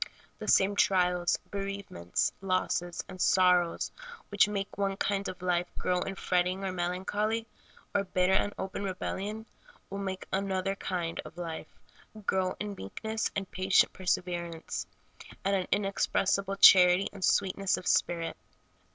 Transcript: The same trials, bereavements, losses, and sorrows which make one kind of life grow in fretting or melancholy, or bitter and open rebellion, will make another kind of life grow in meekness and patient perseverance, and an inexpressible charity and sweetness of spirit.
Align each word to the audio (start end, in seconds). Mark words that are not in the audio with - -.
The 0.39 0.47
same 0.47 0.75
trials, 0.75 1.37
bereavements, 1.51 2.33
losses, 2.41 3.03
and 3.07 3.21
sorrows 3.21 3.91
which 4.29 4.47
make 4.47 4.75
one 4.75 4.97
kind 4.97 5.27
of 5.29 5.43
life 5.43 5.67
grow 5.77 5.99
in 5.99 6.15
fretting 6.15 6.63
or 6.63 6.71
melancholy, 6.71 7.45
or 7.93 8.03
bitter 8.05 8.33
and 8.33 8.51
open 8.57 8.83
rebellion, 8.83 9.45
will 9.91 9.99
make 9.99 10.25
another 10.33 10.73
kind 10.75 11.19
of 11.23 11.37
life 11.37 11.77
grow 12.25 12.57
in 12.59 12.73
meekness 12.73 13.29
and 13.35 13.51
patient 13.51 13.93
perseverance, 13.93 14.87
and 15.45 15.55
an 15.55 15.67
inexpressible 15.71 16.55
charity 16.55 17.07
and 17.13 17.23
sweetness 17.23 17.77
of 17.77 17.85
spirit. 17.85 18.35